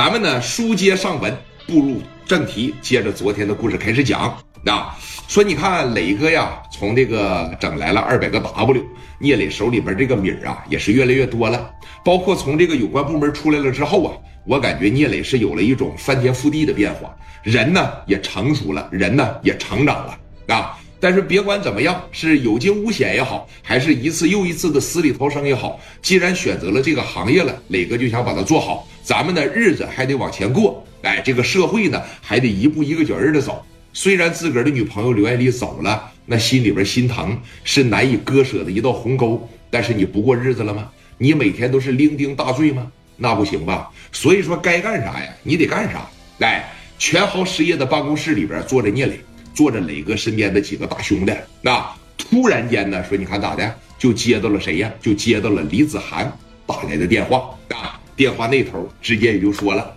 [0.00, 1.30] 咱们呢书接上文，
[1.66, 4.34] 步入正题，接着昨天的故事开始讲。
[4.64, 4.96] 啊，
[5.28, 8.82] 说你看磊哥呀，从这个整来了二百个 W，
[9.18, 11.70] 聂磊手里边这个米儿啊，也是越来越多了。
[12.02, 14.16] 包括从这个有关部门出来了之后啊，
[14.46, 20.78] 我感觉聂磊是有了一种翻天覆地的变化，人呢也成熟了，人呢也成长了啊。
[21.00, 28.86] 但是别管怎么样，是有惊无险也好，还是一次又一次的死里逃生也好，既然选择了这个行业了，磊哥就想把它做好。
[29.02, 33.64] 咱们的日子还得往前过，哎，这个社会呢还得一步一个脚印的走。
[33.92, 39.48] 虽然自个儿的女朋友刘爱丽走了，那心里边心疼，是难以割舍的一道鸿沟。
[39.70, 40.90] 但是你不过日子了吗？
[41.16, 42.86] 你每天都是酩酊大醉吗？
[43.16, 43.90] 那不行吧。
[44.12, 46.08] 所以说该干啥呀，你得干啥。
[46.38, 49.18] 来，全豪实业的办公室里边坐着聂磊，
[49.54, 51.32] 坐着磊哥身边的几个大兄弟。
[51.60, 54.92] 那突然间呢，说你看咋的，就接到了谁呀？
[55.00, 56.32] 就接到了李子涵
[56.66, 58.00] 打来的电话啊。
[58.14, 59.96] 电话那头直接也就说了：“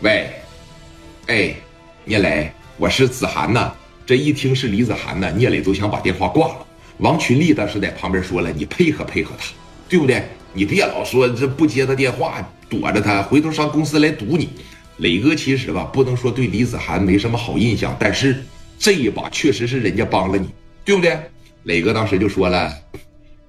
[0.00, 0.32] 喂，
[1.28, 1.54] 哎，
[2.04, 3.72] 聂磊，我是子涵呐。”
[4.04, 6.66] 这一听是李子涵呢，聂磊都想把电话挂了。
[6.98, 9.46] 王群力当时在旁边说了：“你配合配合他，
[9.88, 10.24] 对不对？
[10.52, 14.50] 你别老说这不接他电话，躲着他，回头上公司来堵你。”
[14.98, 18.44] 磊哥其实吧，不能说对李子涵没什么好印象，但是
[18.78, 20.48] 这一把确实是人家帮了你，
[20.84, 21.18] 对不对？
[21.64, 22.72] 磊哥当时就说了：“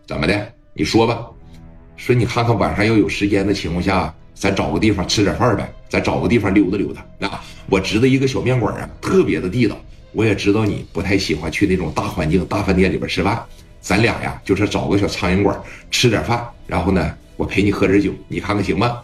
[0.08, 1.28] 怎么的？”你说吧，
[1.96, 7.06] 说你看看晚上要有时间的情况下，咱找个地方吃点饭呗，咱找个地方溜达溜达。
[7.20, 7.30] 那
[7.70, 9.80] 我知道一个小面馆啊，特别的地道。
[10.12, 13.44] 我也知道你不太喜欢去那种大环境、大饭店里边吃饭，
[13.82, 19.02] 咱俩呀就是找个小苍蝇馆吃点饭，然后呢，我陪你喝点酒，你看看行吗？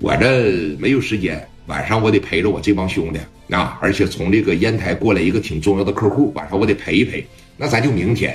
[0.00, 3.20] 我这没有时间，晚上我得陪着我这帮兄弟
[3.54, 7.26] 啊，而且从这个烟台过来一个挺重要的客户，晚上我得陪一陪。
[7.58, 8.34] 那咱就明天。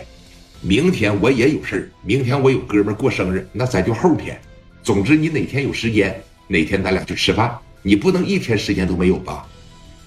[0.61, 4.39] 明天我也有事儿，明天我有哥们过生日，那咱就后天。
[4.83, 6.15] 总之你哪天有时间，
[6.47, 7.57] 哪天咱俩就吃饭。
[7.81, 9.43] 你不能一天时间都没有吧？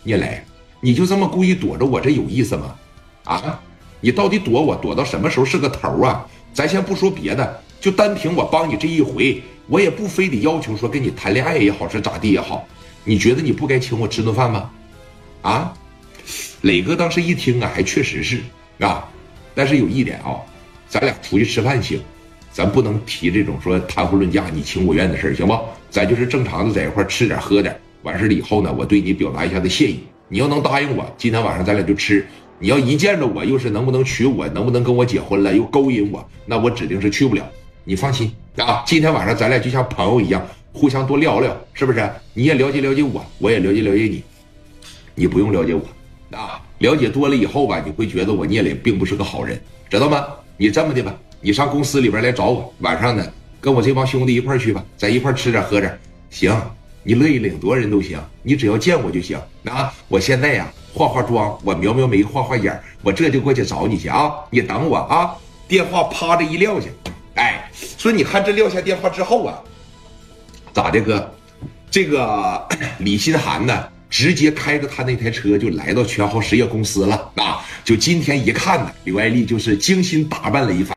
[0.05, 0.41] 聂磊，
[0.81, 2.75] 你就这么故意躲着我，这有意思吗？
[3.25, 3.61] 啊，
[4.01, 6.25] 你到底躲我躲到什么时候是个头啊？
[6.55, 12.67] 咱先不说别的，就单凭我帮你这一回，我也不非得要求说跟你谈恋爱也好是咋地也好，
[13.05, 14.71] 你觉得你不该请我吃顿饭吗？
[15.43, 15.73] 啊，
[16.63, 18.41] 磊哥当时一听啊，还确实是
[18.81, 19.07] 啊。
[19.55, 20.41] 但是有一点啊，
[20.89, 22.01] 咱俩出去吃饭行，
[22.51, 25.59] 咱不能提这种说谈婚论嫁你情我愿的事行不？
[25.91, 30.01] 咱就是正常的在一块吃点喝点，完事了以后呢，我对你表达一下的谢意。
[30.29, 32.27] 你要能答应我，今天晚上咱俩就吃。
[32.59, 37.49] 你要一见着我又是能不能娶我，能不能跟我结婚了，又勾引我，那我指定是去不了。
[37.89, 42.07] 你放心啊，今天晚上咱俩就像朋友一样，互相多聊聊，是不是？
[42.35, 44.23] 你也了解了解我，我也了解了解你。
[45.15, 46.61] 你不用了解我啊。
[46.81, 50.23] 了解多了以后吧，你会觉得我聂磊并不是个好人，知道吗？
[50.59, 53.25] 你这么的吧，你上公司里边来找我，晚上呢
[53.59, 56.55] 跟我这帮兄弟一块去吧，在一块吃点喝点，行，
[57.03, 59.41] 你乐意领多少人都行，你只要见我就行。
[59.65, 65.35] 啊，我现在呀化化妆，我描描眉，画画眼，我这就过去找你去啊，你等我啊。
[65.67, 66.87] 电话啪的一撂下，
[67.39, 69.59] 哎，说你看这撂下电话之后啊，
[70.73, 71.35] 咋的哥？
[71.91, 72.69] 这个
[72.99, 73.89] 李新寒呢？
[74.11, 77.61] 直接开着他那台车就来到全豪实业公司了啊！
[77.85, 80.87] 就今天一看呢，刘爱丽就是精心打扮了一番。